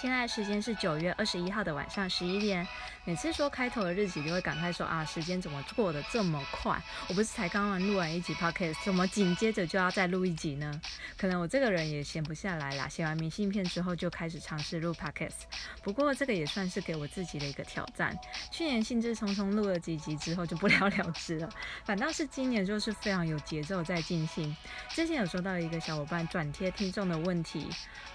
[0.00, 2.66] 现在时间是九月二十一号的晚上十一点。
[3.06, 6.80] 每次说开头的日期，就会感慨说啊，时间怎么过得这么快？
[7.08, 10.80] 我不是才刚刚录完一集 podcast，怎么紧接着就要再录一集呢？
[11.16, 12.86] 可能我这个人也闲不下来啦。
[12.86, 15.42] 写完明信片之后，就开始尝试录 podcast。
[15.82, 18.16] 不过这个也算是给我自己的一个挑战。
[18.50, 21.48] 去年兴致冲冲录了几集之后，就不了了之了。
[21.84, 24.54] 反倒是今年就是非常有节奏在进行。
[24.90, 27.66] 之前有收到一个小伙伴转贴听众的问题，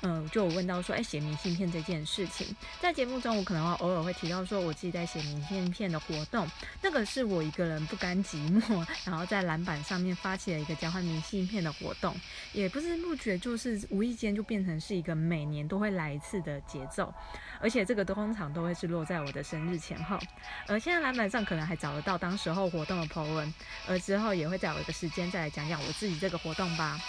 [0.01, 6.47] 嗯，就我问到说，哎，写明信片这件事情，在节目中我可能偶尔会提到说，我自己在写明信片的活动，
[6.81, 12.13] 那个是我一个人不甘寂寞，然后在篮板上面发起了一个交换明信片的活动，
[12.53, 17.11] 也不知不觉就是无意间就变成是一个每年都会来一次的节奏，
[17.59, 20.19] 而且这个通常都会是落在我的生日前后，
[20.67, 23.53] 而现在篮板上可能还找得到当时候活动的 po 文，
[23.87, 26.99] 而之后也会找一个时间再来讲讲我自己这个活动吧。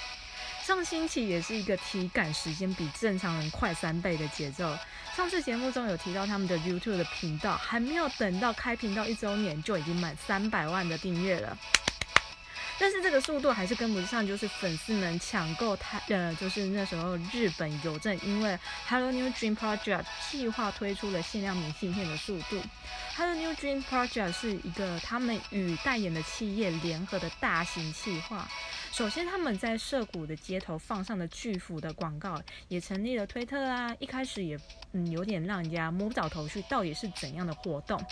[0.66, 4.76] 上星期也是一个体感时间比正常人快三倍的节奏。
[5.14, 11.56] 上次节目中有提到他们的 YouTube 的频道，还没有等到开频道一周年，就已经满三百万的订阅了。
[12.80, 18.58] 但是这个速度还是跟不上，就是粉丝们抢购他，呃，就是那时候日本邮政因为
[18.88, 22.60] Hello New Dream Project 计划推出了限量明信片的速度。
[23.16, 28.46] Hello New Dream Project 是一个他们与代言的企业联合的大型企划。
[28.96, 33.94] 首先，他们在涩谷的街头放上了巨幅的广告，也成立了推特啊。
[33.98, 34.58] 一开始也
[34.94, 38.02] 嗯有点让人家摸不着头绪，到底是怎样的活动？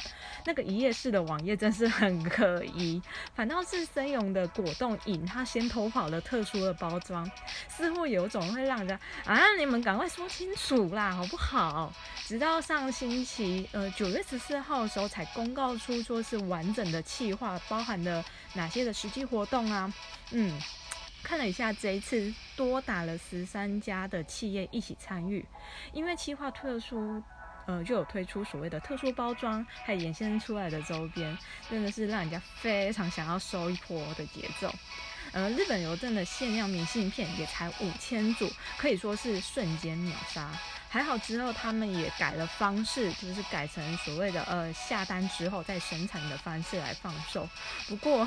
[0.44, 3.00] 那个一页式的网页真是很可疑。
[3.34, 7.27] 反倒是森永的果冻饮，它先偷跑了特殊的包装，
[7.66, 11.90] 似乎有种会让人家啊，你们赶快说清楚啦，好不好？
[12.27, 18.22] 直到上星期呃九月十四号的时候，才公告出说是完整的企划，包含了
[18.55, 19.92] 哪些的实际活动啊？
[20.30, 20.58] 嗯。
[21.22, 25.42] 看了一下，这一次多打了十三家的企业一起参与，
[25.94, 27.22] 因为企划特殊，
[27.66, 31.34] 呃，就有推出所谓的特殊包装，还有衍生出来的周边，
[31.70, 34.70] 真的是让人家非常想要收一波的节奏。
[35.33, 38.46] 呃，日本邮政的限量明信片也才五千组，
[38.77, 40.51] 可以说是瞬间秒杀。
[40.94, 47.48] 还好之后他们也改了方式，就是改成所谓的呃下单之后再生产的方式来放售。
[47.88, 48.24] 不过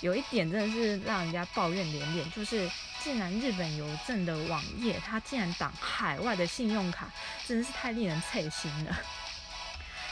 [0.00, 2.68] 有一点真的是让人家抱怨连连，就是
[3.00, 7.08] 竟然日本邮政的网页它竟然挡海外的信用卡，
[7.46, 8.98] 真的是太令人刺心了。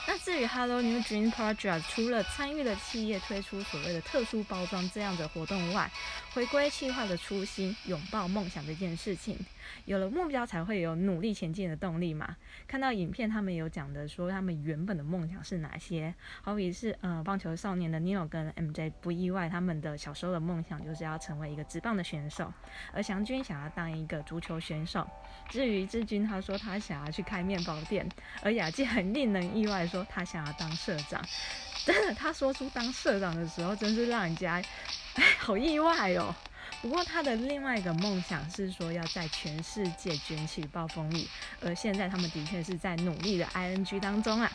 [0.07, 5.91] 那至于 Hello New Dream Project，除了参与了企业推出所谓的特殊包装这样的活动外，
[6.35, 9.37] 回归企划的初心，拥抱梦想这件事情。
[9.87, 12.37] 有了目标才会有努力前进的动力嘛。
[12.67, 22.53] 看到影片，他们有讲的说他们原本的梦想是哪些，好比是呃棒球少年的 Neo 跟 MJ，不意外他们的小时候的梦想就是要成为一个职棒的选手，
[22.93, 25.09] 而祥君想要当一个足球选手。
[25.49, 28.09] 至于志军，他说他想要去开面包店，
[28.43, 31.21] 而雅静很令人意外说他想要当社长。
[31.85, 34.63] 真的，他说出当社长的时候，真是让人家
[35.39, 36.35] 好意外哦。
[36.81, 41.27] 不过他的另外一个梦想是说要在全世界卷起暴风雨，
[41.61, 44.51] 而现在他们的确是在努力的 ing 当中啊。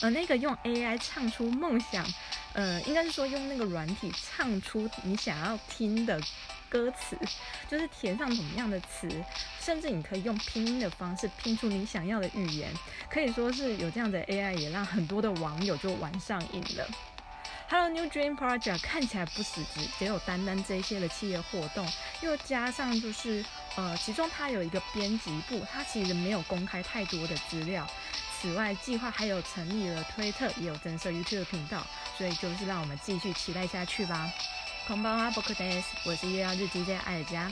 [0.00, 2.04] 而那个用 AI 唱出梦想，
[2.54, 6.20] 呃，应该是说用那个软体唱出你想要听的
[6.68, 7.16] 歌词，
[7.68, 9.08] 就是填上什么样的词，
[9.60, 12.72] 甚至你可以用拼音的方式拼出你想要的语言，
[13.08, 16.86] 可以说是有这样的 AI 也让很多的网友就玩上瘾了。
[17.72, 21.88] Hello New Dream Project 看起来不死，只只有单单这些的企业活动，
[22.20, 23.42] 又加上就是
[23.76, 27.88] 呃，其中它有一个编辑部，它其实没有公开太多的资料。
[28.38, 31.82] 此外，计划还有成立了推特，也有增设 YouTube 频道，
[32.18, 34.30] 所以就是让我们继续期待下去吧。
[34.86, 37.50] 空包啊，Book Days，我是月亮日记在爱家。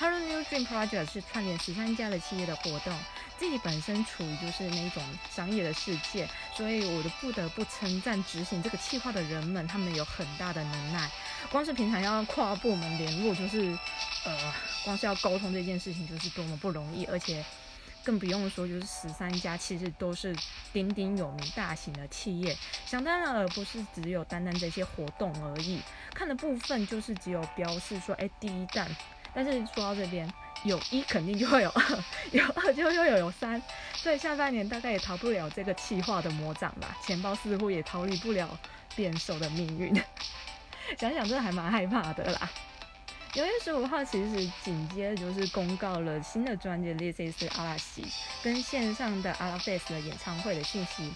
[0.00, 2.98] Hello New Dream Project 是串联十三家的企业的活动。
[3.36, 11.10] 自己本身处于就是那种商业的世界，所以我就不得不称赞执行这个计划的人们，他们有很大的能耐。
[11.52, 13.78] 光是平常要跨部门联络，就是
[14.24, 14.54] 呃，
[14.86, 17.04] 光是要沟通这件事情，就是多么不容易。
[17.04, 17.44] 而且
[18.02, 20.34] 更不用说，就是十三家其实都是
[20.72, 22.56] 鼎鼎有名大型的企业，
[22.86, 25.78] 想当然而不是只有单单这些活动而已。
[26.14, 28.90] 看的部分就是只有标示说，哎，第一站。
[29.34, 30.30] 但是说到这边。
[30.62, 33.62] 有一肯定就会有二， 有二就又有有三，
[33.94, 38.46] 所以下半年大概也逃不了这个气化的魔掌吧，钱包似乎也逃离不了
[38.94, 39.94] 变瘦的命运。
[41.00, 42.50] 想想真的还蛮害怕的啦。
[43.32, 48.02] 九月十五号其实紧接着就是公告了新的专辑《This Is 阿拉西》
[48.42, 51.10] 跟线上的阿拉 face 的演唱会的信息，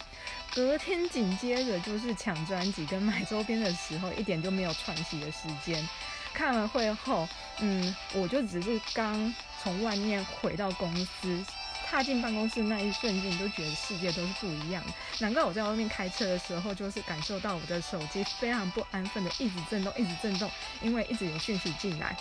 [0.54, 5.86] 隔天紧接着就是抢专辑跟买周边的时候，一点就没有喘息的时间。
[6.34, 7.28] 看了会后，
[7.60, 9.32] 嗯，我就只是刚
[9.62, 11.42] 从外面回到公司，
[11.86, 14.82] 踏进办公室那一瞬间，就觉得世界都是不一样。
[15.20, 20.50] 难怪我在外面开车的时候，就是感受到我的手机非常不安分的一直震动，一直震动，
[20.82, 22.16] 因为一直有讯息进来。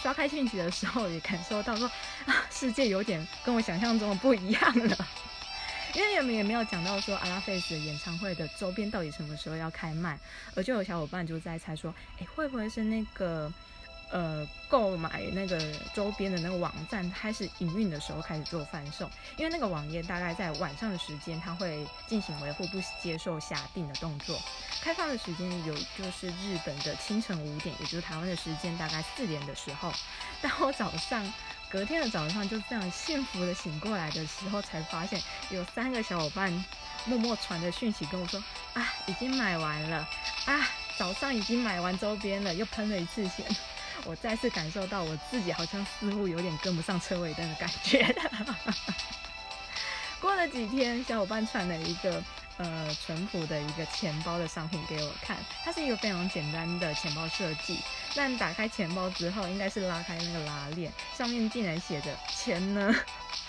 [0.00, 1.90] 刷开讯息的时候，也感受到说
[2.26, 4.96] 啊，世界有点跟我想象中的不一样了。
[5.94, 10.18] 因为我们也没有讲到说阿拉菲斯的演唱会的周边到底什么时候要开卖，
[10.54, 13.52] 而就有小伙伴就在猜说，哎，会不会是那个？
[14.10, 15.60] 呃，购买那个
[15.92, 19.06] 周边的那个网站开始营运的时候开始做贩售，
[19.36, 24.40] 因为那个网页大概在晚上的时间，它会进行维护，不接受下订的动作。
[24.80, 29.92] 开放的时间有就是日本的清晨五点，也就是台湾的时间大概四点的时候。
[30.40, 31.22] 当我早上
[31.70, 35.20] 隔天的早上就这样幸福的醒过来的时候，才发现
[35.50, 36.64] 有三个小伙伴
[37.04, 38.42] 默默传的讯息跟我说
[38.72, 40.08] 啊，已经买完了
[40.46, 40.66] 啊，
[40.96, 43.44] 早上已经买完周边了，又喷了一次险。
[44.04, 48.14] 我再次感受到我自己好像似乎有点跟不上车尾灯的感觉。
[50.20, 52.22] 过了几天，小伙伴传了一个
[52.58, 57.78] 呃淳朴的一个钱包的商品给我看，它是一个非常简单的钱包设计。
[58.14, 62.94] 但打开钱包之后，应该是拉开那个拉链，上面竟然写着“钱呢”，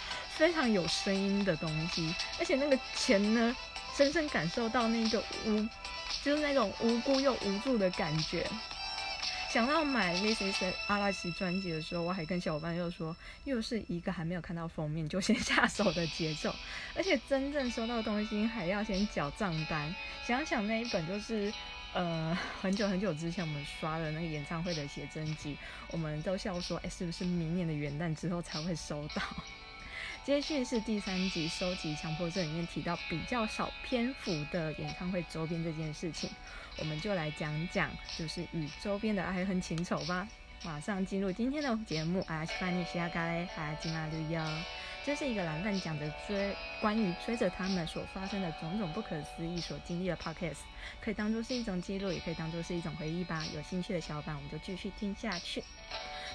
[0.37, 2.13] 非常有声音的东西。
[2.39, 3.55] 而且那个“钱呢”，
[3.95, 5.67] 深深感受到那个无，
[6.23, 8.45] 就是那种无辜又无助的感觉。
[9.51, 13.15] 想到买 This Is 阿拉西专辑的时候，我还跟小伙伴又说，
[13.45, 16.53] 又是一个还没有看到封面就先下手的节奏，
[16.95, 19.93] 而且真正收到东西还要先缴账单。
[20.23, 21.51] 想想那一本就是，
[21.93, 25.57] 呃，很久很久之前我们刷的那个演唱会的写真集，
[25.89, 29.23] 我们都笑说，哎，是不是明年的元旦之后才会收到？
[30.29, 36.29] 接续是第三集收集强迫症里面提到比较少篇幅的演唱会周边这件事情，
[36.77, 40.27] 我们就来讲讲，就是与周边的爱恨情仇吧。
[40.63, 44.39] 马上进入今天的节目，阿西巴尼西亚咖喱，阿金阿绿哟。
[45.05, 50.57] 这是一个蓝饭讲的追关于追着他们所发生的种种不可思议所经历的 podcast，
[51.01, 53.43] 可以当做是一种记录，也可以当做是一种回忆吧。
[53.55, 55.63] 有兴趣的小伙伴，我们就继续听下去。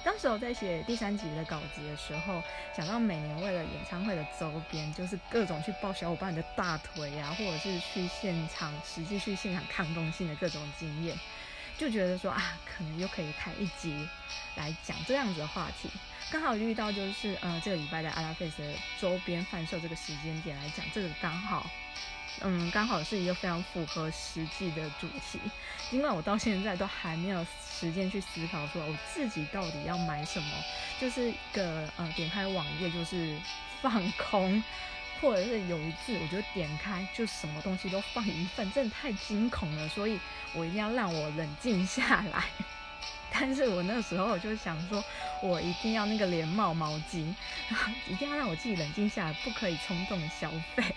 [0.03, 2.43] 当时我在写第三集的稿子的时候，
[2.75, 11.17] 想到每年为了演唱会的周边，就是各种去抱小伙伴的大腿啊，或者是去现场实际去现场抗动性的各种经验，
[11.77, 14.07] 就觉得说啊，可能又可以开一集
[14.57, 15.89] 来讲这样子的话题。
[16.35, 21.65] 刚好遇到就是呃这个礼拜的阿拉费斯的周边贩售这个时间点来讲，这个刚好。
[22.41, 25.39] 嗯，刚好是一个非常符合实际的主题。
[25.89, 30.49] 尽管我到现在都还没有时间去思考，说我自己到底要买什么，
[30.99, 33.39] 就是一个呃，点开网页就是
[33.81, 34.61] 放空，
[35.21, 40.19] 或者是有一次我觉得点开就什么东西都放一份，真的太惊恐了，所以
[40.53, 42.43] 我一定要让我冷静下来。
[43.37, 45.03] 但是我那时候就想说，
[45.43, 47.35] 我一定要那个连帽毛巾，
[48.07, 50.83] 一定要让我自己冷静下来，不可以冲动消费。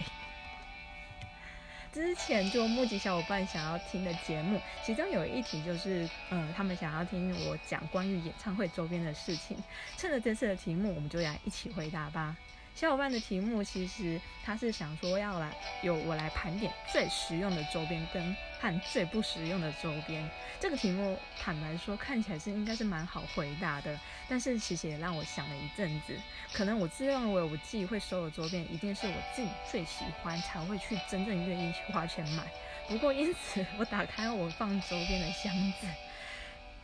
[1.93, 9.57] 之前就募集小伙伴想要听的节目，其中有一题就是，嗯，他们想要听我讲关于演唱会周边的事情。
[9.97, 12.37] 趁着这次的题目，我们就来一起回答吧。
[12.75, 15.51] 小伙伴的题目其实他是想说要来
[15.83, 20.29] 由我来盘点最实用的周边跟和最不实用的周边。
[20.61, 26.17] 这个题目坦白说看起来是应该是蛮好回答的，但是其实也让我想了一阵子。
[26.53, 32.43] 可能我自认为我自己会收的周边一定是我自己最喜欢才会去真正愿意去花钱买。
[32.89, 35.87] 不过因此我打开我放周边的箱子，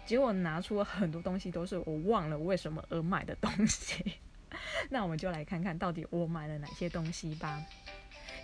[0.06, 4.18] 结果拿出了很多东西都是我忘了为什么而买的东西。
[4.90, 7.60] 那我们就来看看到底我买了哪些东西吧。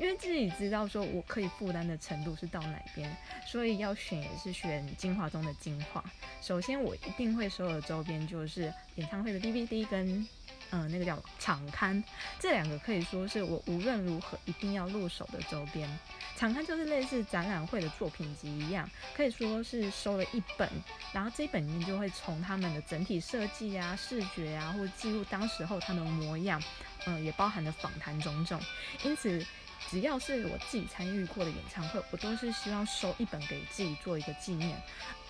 [0.00, 3.14] 因为自己知道说我可以负担的程度是到哪边，
[3.46, 6.02] 所以要选也是选精华中的精华。
[6.40, 10.26] 首先我一定会收的周边就是演唱会的 DVD 跟。
[10.72, 12.00] 嗯，那个叫场刊，
[12.38, 15.88] 这两个可以说是我无论如何一定要入手的周边。
[16.36, 20.70] 场刊就是类似展览会的作品集一样，可以说是收了一本，
[21.12, 26.62] 然后这一本里面就会从他们的整体设计啊、视觉啊，或记录当时候他们的模样，
[27.06, 28.60] 嗯，也包含了访谈种种。
[29.02, 29.44] 因此，
[29.88, 34.80] 只要是我自己参与过的演唱会，我都是希望收一本给自己做一个纪念。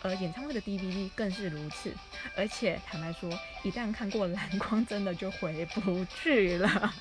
[0.02, 1.94] 而演唱会的 DVD 更是如此，
[2.34, 3.30] 而且坦白说，
[3.62, 6.94] 一旦看过蓝光，真的就回不去了。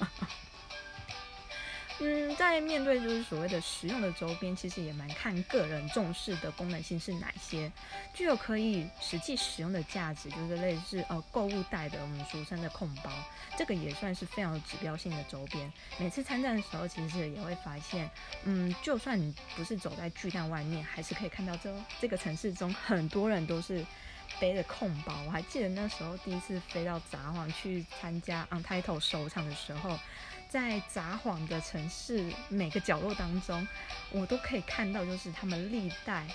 [2.01, 7.69] 嗯，在面对就是所谓的实用的周边，其实也蛮看个人重视的功能性是哪些，
[8.13, 13.11] 具有可以实际使用的价值，就是类似呃购物袋的我们俗称的控包，
[13.57, 15.71] 这个也算是非常有指标性的周边。
[15.97, 18.09] 每次参战的时候，其实也会发现，
[18.45, 23.85] 嗯，就算你不是走在巨蛋外面，还是可以看到这这个城市中很多人都是
[24.39, 25.13] 背着空包。
[25.25, 29.99] 我还记得那时候第一次飞到札幌去参加 Untitled 首场的时候，
[30.49, 33.65] 在札幌的城市每个角落当中，
[34.11, 36.25] 我都可以看到就是他们历代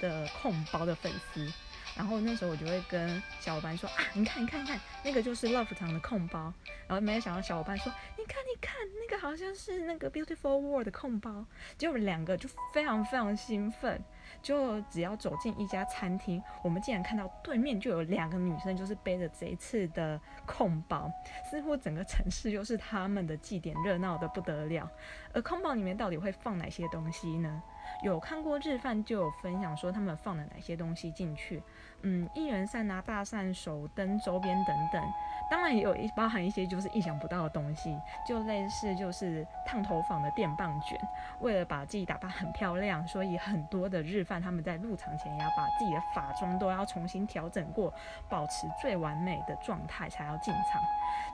[0.00, 1.52] 的控包的粉丝。
[1.96, 6.52] 然后那时候我就会跟小伙伴说啊，你看，你看，你看，那个就是 Love 堂的控包。
[6.86, 7.92] 然后没有想到小伙伴说，
[8.26, 11.46] 看，你看，那个好像是那个 Beautiful World 的空包。
[11.78, 14.02] 就两个就非常非常兴奋。
[14.42, 21.10] 就只要走进一家餐厅，我们竟然看到对面就有两个女生，就是背着这一次的空包，
[21.48, 24.90] 似乎整个城市就是他们的祭典，热闹的不得了。
[25.32, 27.62] 而空包里面到底会放哪些东西呢？
[28.02, 31.62] 有看过日饭就有分享说他们放了哪些东西进去。
[32.02, 35.02] 嗯，应援扇啊、大扇、手灯、周边等等，
[35.50, 41.00] 当然也有一包含一些就是意想不到的东西，就类似就是烫头发的电棒卷。
[41.40, 47.92] 为了把自己打扮很漂亮，所以很多的日饭他们在入场前也要把自己的发妆都要重新调整过，
[48.28, 50.80] 保持最完美的状态才要进场。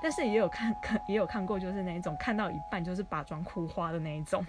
[0.01, 4.47] 但是也有看看也有看过，就是那种看到一半就是把妆哭花的那一种。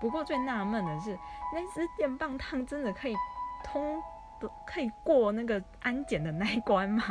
[0.00, 1.18] 不过最纳闷的是，
[1.52, 3.14] 那支电棒烫真的可以
[3.62, 4.02] 通
[4.40, 4.50] 的？
[4.66, 7.02] 可以过那个安检的那一关吗？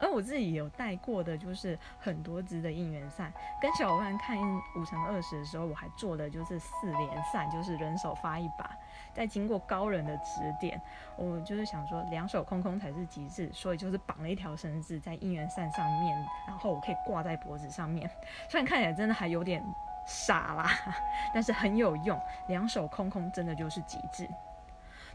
[0.00, 3.30] 而我自己有带过的，就是很多支的应援扇。
[3.60, 4.34] 跟小伙伴看
[4.74, 8.74] 五乘二十的时候，我还做的就是四连扇，就是人手发一把。
[9.12, 10.80] 在经过高人的指点，
[11.16, 18.10] 我就是想说两手空空才是极致，所以就是绑了一条绳子在应援扇上面，然后我可以挂在脖子上面。
[18.48, 19.62] 虽然看起来真的还有点
[20.10, 20.68] 傻啦，
[21.32, 22.20] 但是很有用。
[22.48, 24.28] 两手空空真的就是极致。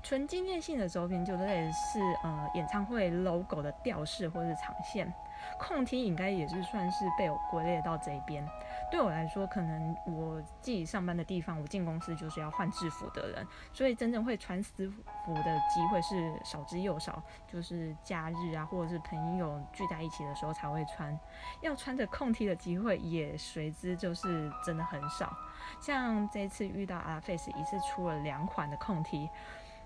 [0.06, 5.12] 纯纪念性的周边就类似呃演唱会 logo 的吊饰或者是长线，
[5.58, 8.48] 空梯应该也是算是被我归类到这一边。
[8.92, 21.20] 对我来说，可能我自己上班的地方，我进公司就是要换制服的人，所以真正会穿私服的机会是少之又少，就是假日啊或者是朋友聚在一起的时候才会穿。
[21.62, 25.36] 要穿着空梯的机会也随之就是真的很少。
[25.82, 29.28] 像这次遇到阿 face 一次出了两款的空梯。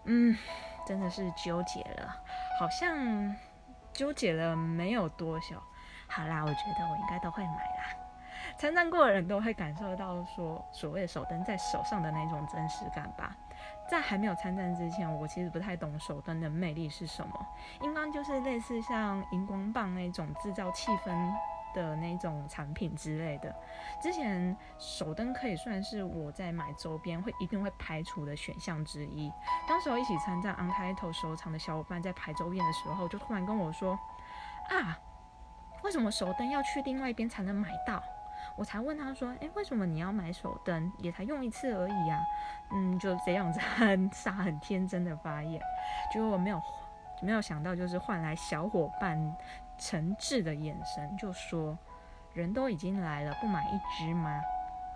[0.05, 0.37] 嗯，
[0.85, 2.15] 真的是纠结了，
[2.59, 3.35] 好像
[3.93, 5.61] 纠结了没有多久。
[6.07, 7.95] 好啦，我觉得我应该都会买啦。
[8.57, 13.35] 参战过的人都会感受到说，所谓的手灯在手上的那种真实感吧。
[13.89, 17.47] 在还没有参战之前，我其实不太懂手灯的魅力是什么，
[17.81, 21.11] 应该就是类似像荧光棒那种制造气氛。
[21.73, 23.55] 的那种产品之类的，
[24.01, 29.31] 之前手灯可以算是我在买周边会一定会排除的选项之一。
[29.67, 33.97] 当时候一起参战 Untitled 收藏的小伙伴在排周边的时候，就突然跟我说
[34.69, 34.99] ：“啊，
[35.83, 38.01] 为什么手灯要去另外一边才能买到？”
[38.57, 40.91] 我才问他说：“诶，为什么你要买手灯？
[40.97, 42.19] 也才用一次而已啊。”
[42.71, 45.61] 嗯，就这样子很 傻很天真的发言，
[46.11, 46.61] 结果我没有
[47.21, 49.35] 没有想到，就是换来小伙伴。
[49.79, 51.77] 诚挚的眼神就说
[52.33, 54.39] ：“人都已经来了，不买一只吗？”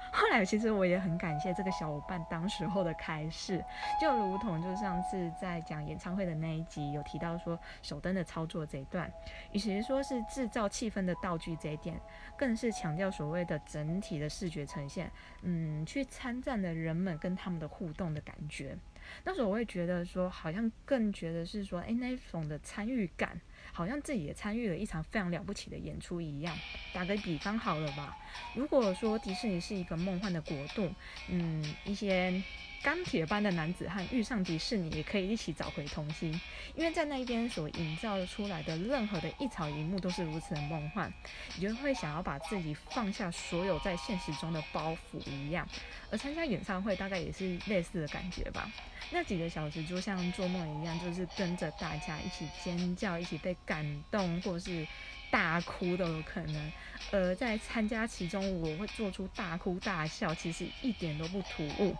[0.11, 3.63] 后来其实我也很感谢这个小伙伴当时候的开示，
[3.99, 9.11] 就如同就上次在讲演唱会的那一集有提到说手灯的操作这一段，
[9.53, 11.99] 与其说是制造气氛的道具这一点，
[12.37, 15.09] 更是强调所谓的整体的视觉呈现，
[15.41, 18.77] 嗯，去参战的人们跟他们的互动的感觉。
[19.23, 23.39] 那时候我会觉得说，好像更觉得是说，哎，那种的参与感。
[23.71, 26.55] 好像自己也参与了一场非常了不起的演出一样。
[26.93, 28.15] 打个比方好了吧，
[28.53, 30.93] 如果说迪士尼是一个梦幻的国度，
[31.29, 32.43] 嗯，一些。
[32.83, 36.37] 钢铁般的男子汉遇上迪士尼，也可以一起找回童心，
[36.75, 41.11] 因为在那一边所营造出来的任何的一草一木都是如此的梦幻，
[41.55, 45.65] 你就会想要把自己放下所有在现实中的包袱一样。
[46.11, 48.69] 而参加演唱会大概也是类似的感觉吧，
[49.11, 54.85] 那几个小时就像做梦一样，就是跟着大家一起尖叫，一起被感动，或是
[55.31, 56.71] 大哭都有可能。
[57.11, 61.95] 而在参加其中，我会做出大哭大笑，其实一点都不突兀。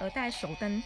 [0.00, 0.82] 而带手灯，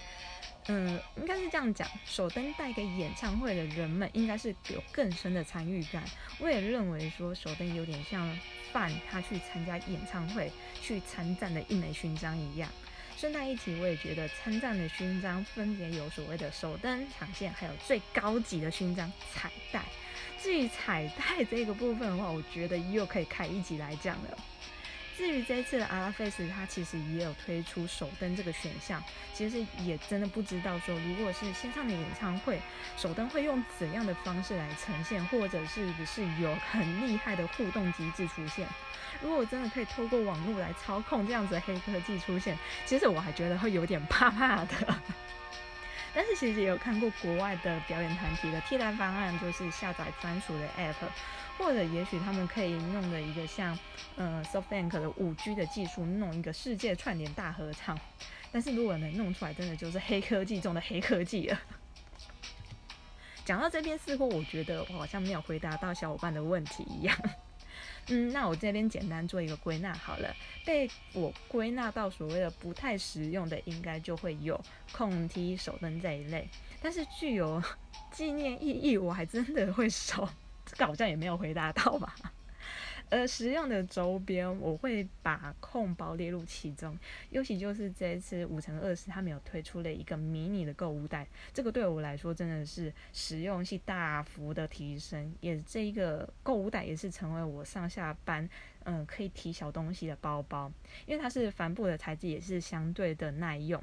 [0.68, 6.04] 嗯，应该是这样讲，手灯带给演唱会的人们，应该是有更深的参与感。
[6.38, 8.38] 我也认为说，手灯有点像
[8.72, 12.70] 范他去参加演唱会去参战的一枚勋章一样。
[13.16, 19.82] 顺带一提，我也觉得参战的勋章分别有所谓的手灯、长线，还有最高级的勋章彩带。
[20.42, 24.38] 至于彩带这个部分的话，我觉得又可以开一集来讲了。
[25.20, 29.04] 至于这次的阿拉 face，它其实也有推出手灯这个选项。
[29.34, 32.58] 其实也真的不知道说，如果是线上的演唱会，
[32.96, 38.66] 手灯会用怎样的方式来呈现，或者是不是有很厉害的互动机制出现？
[39.20, 44.74] 如果我真的可以透过网络来操控这样子黑科技出现，其实我还觉得会有点怕怕的。
[46.14, 50.94] 但是其实也有看过国外的表演团体的替代方案，就是下载专属的 App，
[51.56, 53.78] 或者也许他们可以弄的一个像
[54.16, 57.98] 呃 SoftBank 的五 G 的技术，弄一个世界串联大合唱。
[58.50, 61.60] 但是如果能弄出来，真的就是黑科技中的黑科技了。
[63.44, 67.16] 讲到这边，似乎我觉得我好像没有回答到小伙伴的问题一样。
[68.10, 70.34] 嗯，那我这边简单做一个归纳好了。
[70.66, 74.60] 被我归纳到所谓的不太实用的，应该就会有
[74.92, 76.48] 控梯、手灯这一类。
[76.82, 77.62] 但是具有
[78.12, 80.28] 纪念意义，我还真的会收。
[80.66, 82.14] 这个好像也没有回答到吧。
[83.10, 86.96] 呃，实用的周边我会把控包列入其中，
[87.30, 98.48] 尤其就是这一次五乘二十，他们有推出了一个迷你的购物袋，这个对我来说真的是实用性大幅的提升，也这一个购物袋也是成为我上下班
[98.84, 100.72] 嗯可以提小东西的包包，
[101.04, 103.82] 因为它是帆布的材质，也是相对的耐用。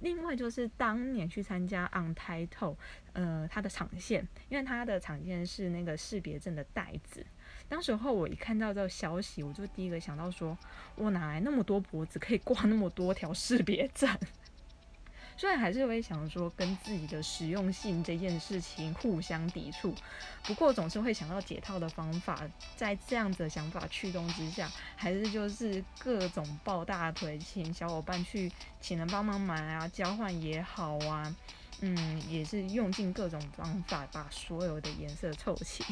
[0.00, 2.76] 另外就是当年去参加 On Title，
[3.12, 7.26] 呃，它的场线，因为它的场线是那个识别证的袋子。
[7.68, 10.56] 当时候我一看到这个消息，我就第一个想到说，
[10.94, 14.08] 我哪来那么多脖子可以挂那么多条识别证？
[15.36, 19.94] 虽然还是会想说跟自己的实用性这件事情互相抵触，
[20.42, 22.42] 不过总是会想到解套的方法。
[22.74, 31.32] 在这样子的想法驱动之下，还是就是各种抱大腿，请小伙伴去请人帮忙买啊，交换也好啊。
[31.80, 35.84] 嗯，也是用尽各种方法把所有的颜色凑齐。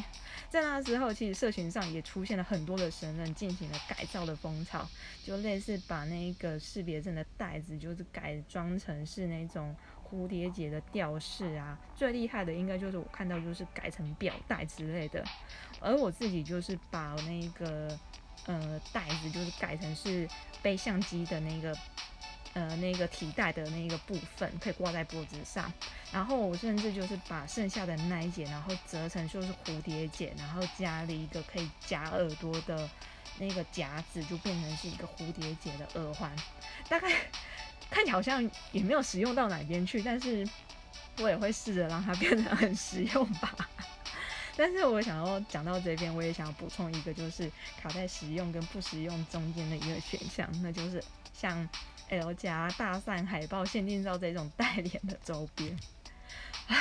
[0.49, 4.85] 在那时候，其实社群上也出现了很多的神人进行了改造的风潮，
[5.25, 11.79] 就类似把那个识别证的袋子，就是改装成是那种蝴蝶结的吊饰啊。
[11.95, 15.23] 最厉害的应该就是我看到就是改成表带之类的，
[15.79, 17.97] 而我自己就是把那个
[18.45, 20.27] 呃袋子就是改成是
[20.61, 21.73] 背相机的那个。
[22.53, 25.71] 呃，那个提带的那个部分可以挂在脖子上，
[26.11, 32.89] 然后我甚至就是把剩下的那一节，然后折成就是蝴蝶结，然后加了一个可以夹耳朵的
[33.37, 36.35] 那个夹子，就变成是一个蝴蝶结的耳环。
[36.89, 37.11] 大概
[37.91, 40.47] 看起来好像也没有实用到哪边去，但是
[41.19, 43.55] 我也会试着让它变得很实用吧。
[44.57, 51.69] 但是我想要讲到这边，我也想要补充一个，就是卡在实用跟不实用中间的一个选项，那就是像。
[52.09, 55.77] L 加大扇海报限定照这种带脸的周边
[56.67, 56.75] 啊，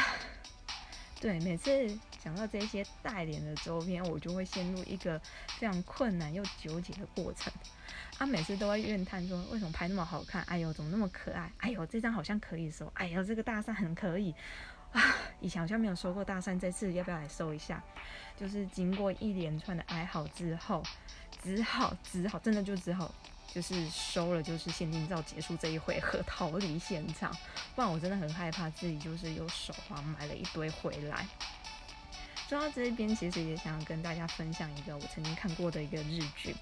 [1.20, 5.20] 对，每次讲到这些带脸的周边，我就会陷入一个
[5.58, 7.52] 非常困难又纠结的过程。
[8.18, 10.42] 他每次都会怨叹说：“为什么拍那么好看？
[10.44, 11.52] 哎呦，怎么那么可爱？
[11.58, 12.90] 哎呦，这张好像可以收。
[12.94, 14.34] 哎呦，这个大扇很可以
[14.92, 15.02] 啊！
[15.40, 17.82] 以前好像没有收过大扇，这次要不要来收一下？”
[18.38, 20.82] 就是经过一连串的哀嚎之后，
[21.42, 23.14] 只好只好真的就只好。
[23.56, 27.34] 就是收了，就是现金照结束这一回合，逃离现场。
[27.74, 31.26] 不然我真的很害怕自己就是又手滑买了一堆回来。
[32.48, 36.54] 说到这边，其实也想跟大家分享一个我曾经看过的一个日剧。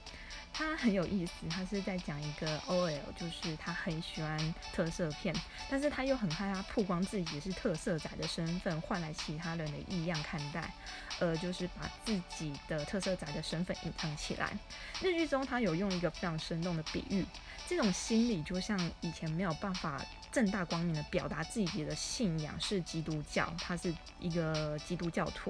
[0.57, 5.35] 他很有意思，他是在讲一个 OL，就是他很喜欢特色片，
[5.68, 10.73] 但是他又很害怕曝光自己是特色仔的身份，换来其他人的异样看待，
[11.18, 14.57] 呃，就是把自己的特色仔的身份隐藏起来。
[15.03, 17.27] 日剧中他有用一个非常生动的比喻，
[17.66, 20.01] 这种心理就像以前没有办法。
[20.31, 25.49] 正大光明的表达自己的信仰是基督教，他是一个基督教徒。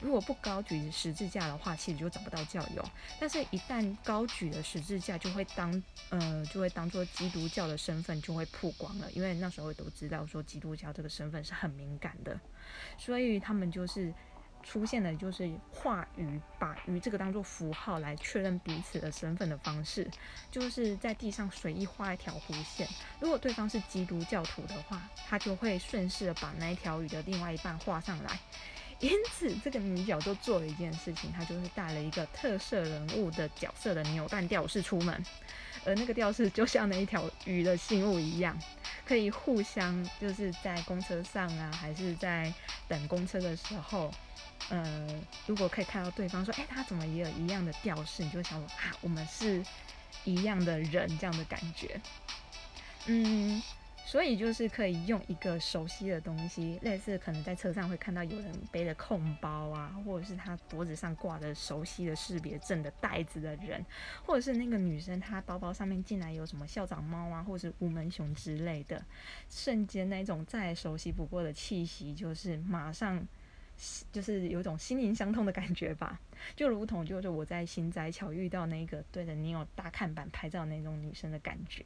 [0.00, 2.84] 如果不高举十字架的话，其实就找不到教友。
[3.20, 9.10] 但是，一旦高举了十字架，就会当呃，就会当做基督教的身份就会曝光了。
[9.12, 12.38] 因为那时候都知道说基督教这个身份是很敏感的，
[12.98, 14.12] 所以他们就是。
[14.64, 20.08] 出现了就是画鱼，把鱼这个当做符号来确认彼此的身份的方式，
[20.52, 22.88] 就是在地上随意画一条弧线。
[23.18, 28.38] 如果对方是基督教徒的话，他就会顺势的把那一条鱼的另外一半画上来。
[29.02, 35.22] 因此，这个女角就做了一件事情，她就是带了一个特色人物的角色的扭蛋吊饰出门，
[35.84, 38.56] 而那个吊饰就像那一条鱼的信物一样，
[39.04, 42.50] 可以互相就是在公车上啊，还是在
[42.88, 44.10] 等公车的时候。
[44.68, 45.08] 呃，
[45.48, 49.60] 如果可以看到对方说，哎，他怎么也有一样的吊饰，你就想说啊，我们是
[50.24, 52.00] 一样的人这样的感觉。
[53.06, 53.60] 嗯，
[54.12, 63.82] 所以就是可以用一个熟悉的东西，类似可能在车上会看到有人背的空包啊，或者是他脖子上挂着熟悉的识别证的袋子的人，
[64.26, 69.02] 或者是那个女生她包包上面竟然有什么校长猫啊，或者是无门熊之类的，
[69.48, 73.26] 瞬间那种再熟悉不过的气息，就是马上。
[74.12, 76.20] 就是有种心灵相通的感觉吧，
[76.54, 81.82] 就如同就是我在新斋桥遇到那个对着你有大看板拍照那种女生的感觉。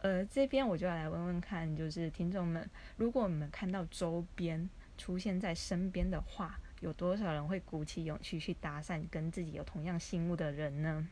[0.00, 11.08] 呃，这边我就要来问问看，就是听众们，如果你们看到周边出现在身边的话，有多少人会鼓起勇气去搭讪跟自己有同样心目的人呢？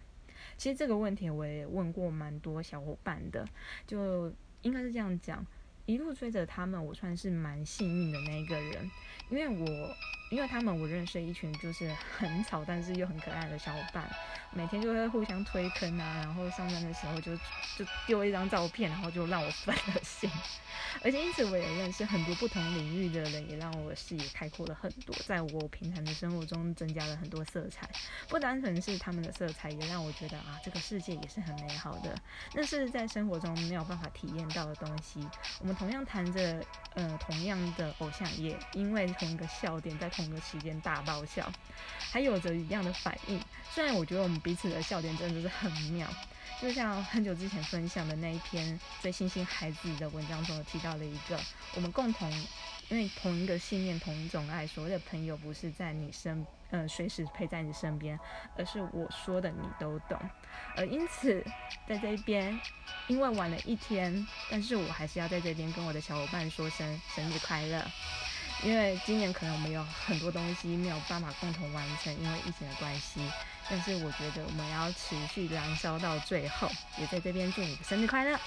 [0.57, 3.46] 其实这个问题我也问过蛮多小伙伴的，
[3.87, 5.46] 就应该是这样讲，
[5.87, 8.90] 一路追着他们，我算是蛮幸运的那一个人，
[9.31, 9.94] 因为我
[10.31, 14.09] 因为他们我认识一群就是很吵但是又很可爱的小伙伴。
[14.53, 17.37] 每天就会互相推坑啊，然后上班的时候就
[17.77, 20.29] 就丢一张照片，然后就让我分了心。
[21.05, 27.88] 而且因此我也认识很多不同领域的人，也让我视野开阔了很多，在我平常的生活中增加了很多色彩。
[28.29, 32.12] 不单纯是他们的色彩，也让我觉得啊，这个世界也是很美好的。
[32.53, 35.25] 那是在生活中没有办法体验到的东西。
[35.61, 36.61] 我们同样谈着
[36.95, 41.50] 呃同样的偶像，也因为同一个笑点，在同一个时间大爆笑，
[42.12, 43.40] 还有着一样的反应。
[43.70, 46.06] 虽然我觉得我们彼此的笑点真的是很妙，
[46.61, 51.40] 就像很久之前分享的那一篇追星星孩子的文章中提到的一个，
[51.74, 52.30] 我们共同
[52.88, 58.18] 因为同一个信念、同一种爱，所谓的朋友不是在你身，嗯，随时陪在你身边，
[58.59, 60.20] 而是我说的你都懂。
[60.76, 61.42] 而因此，
[61.88, 62.61] 在这一边，
[63.06, 67.83] 因为晚了一天，但是我还是要在这边跟我的小伙伴说声生日快乐。
[68.62, 73.20] 因为今年可能我们有很多东西没有办法共同完成，因为疫情的关系。
[73.68, 78.38] 但是我觉得我们要持续燃烧到最后，也在这边祝你生日快乐。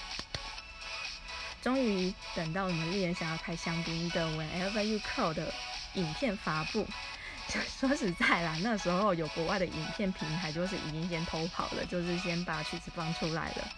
[1.62, 5.52] 终于等到我们丽人想要开香槟的 Whenever You Call 的
[5.94, 6.86] 影片发布。
[7.78, 13.68] 说实在啦，那时候有国外的影片平台，就是已经先偷跑了，就是先把曲子放出来了，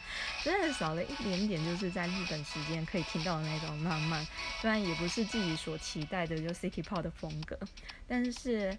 [0.42, 4.26] 真的少了一点点，就是在日本时间可以听到的那种浪漫。
[4.60, 7.58] 虽然也不是自己所期待的就 City Pop 的风格，
[8.06, 8.76] 但是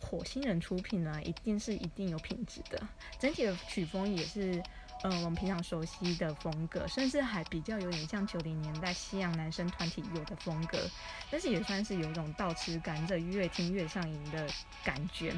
[0.00, 2.80] 火星人出品呢，一定是一定有品质的，
[3.20, 4.62] 整体的曲风也是。
[5.04, 10.78] 嗯，我们平常熟悉的风格，甚至还比较有点像九零年代西洋男生团体有的风格，
[11.28, 14.48] 但是也算是有一种倒吃甘蔗，越听越上瘾的
[14.84, 15.34] 感觉。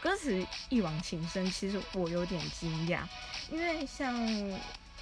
[0.00, 3.02] 歌词一往情深，其实我有点惊讶，
[3.50, 4.14] 因为像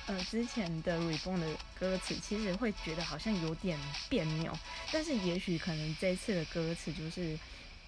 [0.07, 1.47] 呃之前的 Reborn 的
[1.79, 4.51] 歌词，其实会觉得好像有点别扭，
[4.91, 7.39] 但是也许可能这次的歌词就是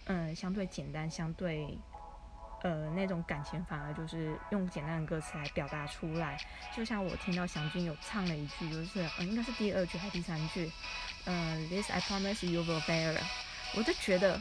[0.04, 1.78] 嗯相对简单，相对。
[2.62, 6.36] 呃，那种感情反而就是用简单的歌词来表达出来，
[6.74, 10.70] 就像我听到祥君有唱了一句，就是呃，应该是第二句还是第三句，
[11.24, 13.16] 嗯，This I promise you will bear，
[13.74, 14.40] 我就觉得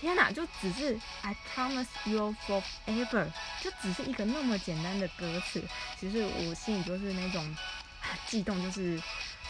[0.00, 3.26] 天哪，就只是 I promise you forever，
[3.60, 5.62] 就只是一个那么简单的歌词，
[5.98, 7.56] 其实我心里就是那种
[8.26, 8.98] 悸动，就是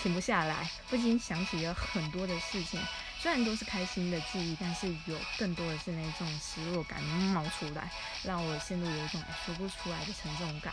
[0.03, 2.81] 停不下来，不禁想起了很多的事情。
[3.21, 7.93] 虽然都是开心的记忆，但是有更多的是那种失落感冒出来，
[8.25, 10.73] 让我陷入有一种说不出来的沉重感。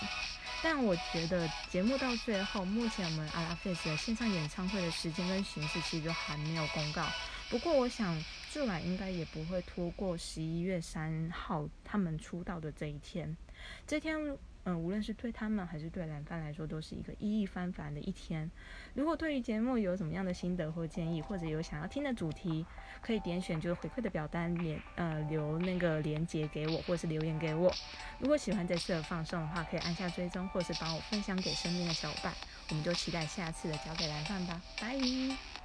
[0.63, 7.05] 但我觉得节目到最后，目前我们阿拉菲斯的线上演唱会的时间跟形式其实就还没有公告。
[7.49, 8.17] 不过我想，
[8.49, 13.35] 最晚应该也不会拖过十一月三号他们出道的这一天。
[13.85, 14.37] 这天。
[14.69, 18.51] 嗯，无论是对他们还是对蓝帆来说，都是一个意义非凡的一天。
[18.93, 22.65] 如果对于节目有什么样的心得或建议，或者有想要听的主题，
[23.01, 27.73] 可以点选就是回馈的表单，连呃留那个链接给我，或是留言给我。
[28.19, 32.33] 如果喜欢这次的放送的话，可以按下追踪，或是帮我分享给身边的小伙伴。
[32.69, 35.56] 我们就期待下次的交给蓝帆吧，拜。